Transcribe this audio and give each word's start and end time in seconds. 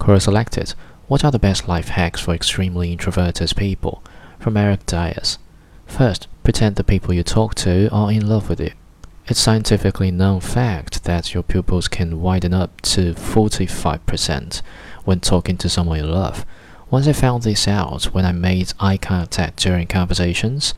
Quora 0.00 0.20
selected 0.20 0.72
What 1.08 1.24
are 1.24 1.30
the 1.30 1.38
best 1.38 1.68
life 1.68 1.90
hacks 1.90 2.22
for 2.22 2.32
extremely 2.32 2.90
introverted 2.90 3.54
people? 3.54 4.02
From 4.38 4.56
Erick 4.56 4.86
Diaz. 4.86 5.38
First, 5.84 6.26
pretend 6.42 6.76
the 6.76 6.84
people 6.84 7.12
you 7.12 7.22
talk 7.22 7.54
to 7.56 7.90
are 7.92 8.10
in 8.10 8.26
love 8.26 8.48
with 8.48 8.60
you. 8.60 8.70
It's 9.26 9.38
scientifically 9.38 10.10
known 10.10 10.40
fact 10.40 11.04
that 11.04 11.34
your 11.34 11.42
pupils 11.42 11.86
can 11.86 12.22
widen 12.22 12.54
up 12.54 12.80
to 12.80 13.12
45% 13.12 14.62
when 15.04 15.20
talking 15.20 15.58
to 15.58 15.68
someone 15.68 15.98
you 15.98 16.06
love. 16.06 16.46
Once 16.90 17.06
I 17.06 17.12
found 17.12 17.42
this 17.42 17.68
out 17.68 18.06
when 18.06 18.24
I 18.24 18.32
made 18.32 18.72
eye 18.80 18.96
contact 18.96 19.58
during 19.58 19.86
conversations, 19.86 20.72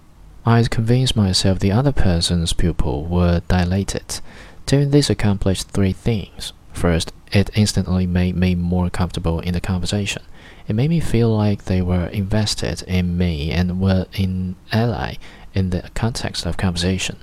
I'd 0.45 0.71
convinced 0.71 1.15
myself 1.15 1.61
the 1.61 1.71
other 1.71 1.93
person's 1.93 2.53
pupil 2.53 3.05
were 3.05 3.41
dilated. 3.47 4.21
Doing 4.67 4.91
this 4.91 5.09
accomplished 5.09 5.69
three 5.69 5.93
things. 5.93 6.53
First, 6.73 7.13
it 7.33 7.51
instantly 7.55 8.07
made 8.07 8.37
me 8.37 8.55
more 8.55 8.91
comfortable 8.91 9.41
in 9.41 9.55
the 9.55 9.61
conversation. 9.61 10.23
It 10.69 10.75
made 10.75 10.91
me 10.91 11.01
feel 11.01 11.35
like 11.35 11.65
they 11.65 11.83
were 11.83 12.07
invested 12.07 12.83
in 12.83 13.17
me 13.17 13.51
and 13.51 13.81
were 13.81 14.07
an 14.17 14.57
ally 14.71 15.17
in 15.55 15.71
the 15.71 15.91
context 15.95 16.47
of 16.47 16.57
conversation. 16.57 17.19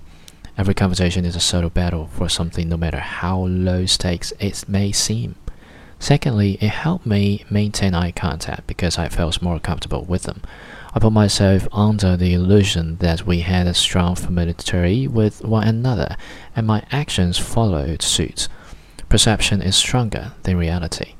Every 0.57 0.73
conversation 0.73 1.25
is 1.25 1.35
a 1.35 1.39
subtle 1.39 1.69
battle 1.69 2.07
for 2.07 2.27
something, 2.27 2.67
no 2.67 2.77
matter 2.77 2.99
how 2.99 3.45
low 3.45 3.85
stakes 3.85 4.33
it 4.39 4.67
may 4.67 4.91
seem. 4.91 5.35
Secondly, 5.99 6.57
it 6.61 6.69
helped 6.69 7.05
me 7.05 7.45
maintain 7.49 7.93
eye 7.93 8.11
contact 8.11 8.67
because 8.67 8.97
I 8.97 9.09
felt 9.09 9.41
more 9.41 9.59
comfortable 9.59 10.03
with 10.05 10.23
them. 10.23 10.41
I 10.93 10.99
put 10.99 11.11
myself 11.11 11.67
under 11.71 12.17
the 12.17 12.33
illusion 12.33 12.97
that 12.97 13.25
we 13.25 13.41
had 13.41 13.67
a 13.67 13.73
strong 13.73 14.15
familiarity 14.15 15.07
with 15.07 15.43
one 15.43 15.67
another, 15.67 16.15
and 16.55 16.65
my 16.65 16.83
actions 16.91 17.37
followed 17.37 18.01
suit. 18.01 18.47
Perception 19.09 19.63
is 19.63 19.75
stronger 19.75 20.33
than 20.43 20.55
reality. 20.55 21.15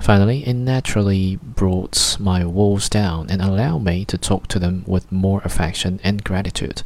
Finally, 0.00 0.46
it 0.46 0.54
naturally 0.54 1.36
brought 1.36 2.16
my 2.18 2.44
walls 2.44 2.88
down 2.88 3.30
and 3.30 3.40
allowed 3.40 3.84
me 3.84 4.04
to 4.06 4.18
talk 4.18 4.48
to 4.48 4.58
them 4.58 4.82
with 4.86 5.12
more 5.12 5.40
affection 5.44 6.00
and 6.02 6.24
gratitude. 6.24 6.82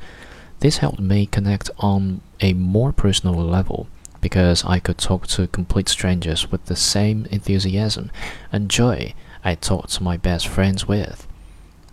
This 0.61 0.79
helped 0.79 1.01
me 1.01 1.27
connect 1.27 1.71
on 1.79 2.21
a 2.41 2.53
more 2.53 2.93
personal 2.93 3.35
level 3.35 3.89
because 4.21 4.65
I 4.65 4.81
could 4.81 4.99
talk 4.99 5.27
to 5.29 5.47
complete 5.47 5.89
strangers 5.89 6.51
with 6.51 6.65
the 6.67 6.77
same 6.77 7.27
enthusiasm 7.31 8.11
and 8.53 8.71
joy 8.71 9.15
I 9.45 9.55
talked 9.55 9.93
to 9.95 10.03
my 10.03 10.17
best 10.17 10.49
friends 10.49 10.87
with. 10.87 11.27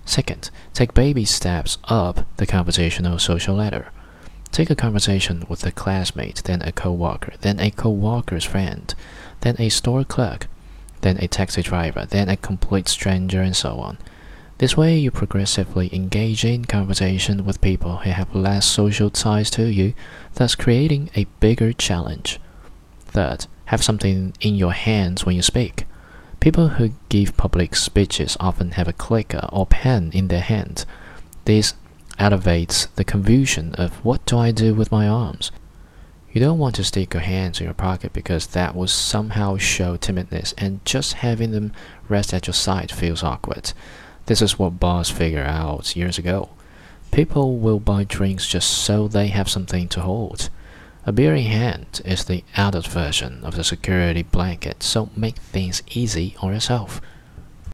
Second, 0.05 0.49
take 0.73 0.93
baby 0.93 1.23
steps 1.23 1.77
up 1.85 2.25
the 2.37 2.47
conversational 2.47 3.19
social 3.19 3.55
ladder. 3.55 3.91
Take 4.51 4.69
a 4.69 4.75
conversation 4.75 5.45
with 5.47 5.65
a 5.65 5.71
classmate, 5.71 6.43
then 6.43 6.61
a 6.61 6.71
co-worker, 6.71 7.33
then 7.41 7.59
a 7.59 7.71
co-worker's 7.71 8.43
friend, 8.43 8.93
then 9.41 9.55
a 9.59 9.69
store 9.69 10.03
clerk, 10.03 10.47
then 11.01 11.17
a 11.17 11.27
taxi 11.27 11.61
driver, 11.61 12.05
then 12.05 12.27
a 12.27 12.37
complete 12.37 12.87
stranger, 12.89 13.41
and 13.41 13.55
so 13.55 13.79
on. 13.79 13.97
This 14.57 14.77
way, 14.77 14.97
you 14.97 15.09
progressively 15.09 15.89
engage 15.95 16.45
in 16.45 16.65
conversation 16.65 17.45
with 17.45 17.61
people 17.61 17.97
who 17.97 18.11
have 18.11 18.35
less 18.35 18.65
social 18.65 19.09
ties 19.09 19.49
to 19.51 19.65
you, 19.65 19.93
thus 20.35 20.53
creating 20.53 21.09
a 21.15 21.25
bigger 21.39 21.73
challenge. 21.73 22.39
Third, 23.05 23.47
have 23.65 23.83
something 23.83 24.33
in 24.41 24.55
your 24.55 24.73
hands 24.73 25.25
when 25.25 25.35
you 25.35 25.41
speak. 25.41 25.85
People 26.39 26.69
who 26.69 26.91
give 27.09 27.37
public 27.37 27.75
speeches 27.75 28.37
often 28.39 28.71
have 28.71 28.87
a 28.87 28.93
clicker 28.93 29.47
or 29.51 29.65
pen 29.65 30.11
in 30.13 30.27
their 30.27 30.41
hand. 30.41 30.85
This 31.45 31.73
elevates 32.21 32.85
the 32.97 33.03
confusion 33.03 33.73
of 33.79 34.05
what 34.05 34.23
do 34.27 34.37
I 34.37 34.51
do 34.51 34.75
with 34.75 34.91
my 34.91 35.07
arms? 35.07 35.51
You 36.31 36.39
don't 36.39 36.59
want 36.59 36.75
to 36.75 36.83
stick 36.83 37.15
your 37.15 37.23
hands 37.23 37.59
in 37.59 37.65
your 37.65 37.73
pocket 37.73 38.13
because 38.13 38.47
that 38.47 38.75
will 38.75 38.87
somehow 38.87 39.57
show 39.57 39.97
timidness, 39.97 40.53
and 40.55 40.85
just 40.85 41.13
having 41.13 41.49
them 41.49 41.73
rest 42.07 42.31
at 42.31 42.45
your 42.45 42.53
side 42.53 42.91
feels 42.91 43.23
awkward. 43.23 43.73
This 44.27 44.41
is 44.41 44.59
what 44.59 44.79
bars 44.79 45.09
figured 45.09 45.47
out 45.47 45.95
years 45.95 46.19
ago. 46.19 46.49
People 47.11 47.57
will 47.57 47.79
buy 47.79 48.03
drinks 48.03 48.47
just 48.47 48.69
so 48.69 49.07
they 49.07 49.27
have 49.27 49.49
something 49.49 49.87
to 49.89 50.01
hold. 50.01 50.49
A 51.07 51.11
beer 51.11 51.33
in 51.33 51.45
hand 51.45 52.01
is 52.05 52.23
the 52.23 52.43
adult 52.55 52.85
version 52.85 53.43
of 53.43 53.55
the 53.55 53.63
security 53.63 54.21
blanket, 54.21 54.83
so 54.83 55.09
make 55.17 55.37
things 55.37 55.81
easy 55.89 56.35
on 56.39 56.53
yourself. 56.53 57.01